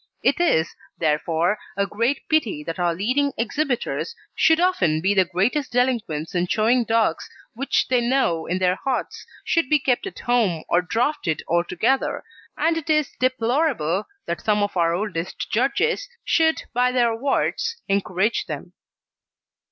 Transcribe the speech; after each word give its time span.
It 0.23 0.39
is, 0.39 0.73
therefore, 0.97 1.59
a 1.77 1.85
great 1.85 2.27
pity 2.27 2.63
that 2.63 2.79
our 2.79 2.95
leading 2.95 3.33
exhibitors 3.37 4.15
should 4.33 4.59
often 4.59 4.99
be 4.99 5.13
the 5.13 5.25
greatest 5.25 5.71
delinquents 5.73 6.33
in 6.33 6.47
showing 6.47 6.85
dogs 6.85 7.29
which 7.53 7.87
they 7.87 8.01
know 8.01 8.47
in 8.47 8.57
their 8.57 8.77
hearts 8.83 9.27
should 9.43 9.69
be 9.69 9.77
kept 9.77 10.07
at 10.07 10.17
home 10.17 10.63
or 10.67 10.81
drafted 10.81 11.43
altogether, 11.47 12.23
and 12.57 12.77
it 12.77 12.89
is 12.89 13.13
deplorable 13.19 14.07
that 14.25 14.41
some 14.41 14.63
of 14.63 14.75
our 14.75 14.95
oldest 14.95 15.51
judges 15.51 16.09
should 16.25 16.63
by 16.73 16.91
their 16.91 17.11
awards 17.11 17.79
encourage 17.87 18.47
them. 18.47 18.73